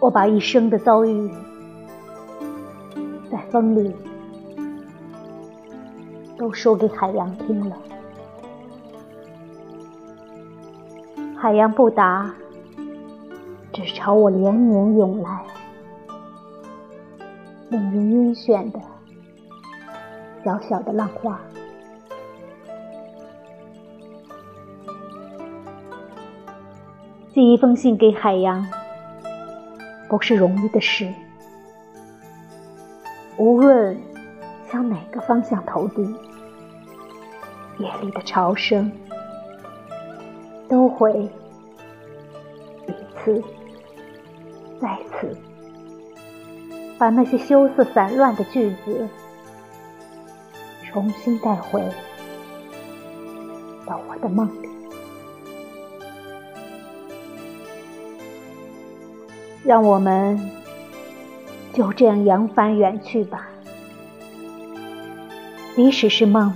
[0.00, 1.30] 我把一生的遭遇，
[3.30, 3.94] 在风里
[6.38, 7.76] 都说给海洋听了。
[11.36, 12.34] 海洋不答，
[13.72, 15.44] 只朝我连绵涌来，
[17.68, 18.80] 令人晕眩的
[20.42, 21.38] 小小的浪花。
[27.32, 28.66] 寄一封信给海洋，
[30.10, 31.10] 不是容易的事。
[33.38, 33.98] 无论
[34.70, 36.02] 向哪个方向投递，
[37.78, 38.92] 夜里的潮声。
[40.68, 41.28] 都会
[42.86, 43.42] 一次
[44.80, 45.36] 再次
[46.96, 49.08] 把那些羞涩散乱的句子
[50.86, 51.82] 重新带回
[53.84, 54.69] 到我的梦里，
[59.64, 60.50] 让我们
[61.72, 63.48] 就这样扬帆远去吧。
[65.76, 66.52] 即使是梦，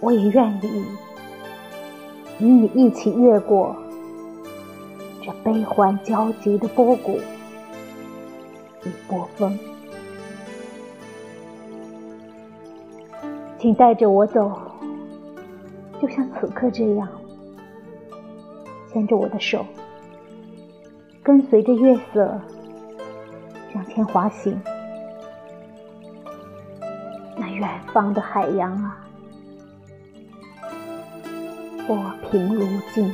[0.00, 0.84] 我也愿意。
[2.40, 3.76] 与你一起越过
[5.22, 7.20] 这悲欢交集的波谷
[8.82, 9.56] 与波峰，
[13.58, 14.60] 请带着我走，
[16.02, 17.08] 就像此刻这样，
[18.92, 19.64] 牵着我的手，
[21.24, 22.38] 跟随着月色
[23.72, 24.60] 向前滑行。
[27.36, 29.00] 那远方的海洋啊！
[31.86, 31.96] 波
[32.30, 33.10] 平如镜。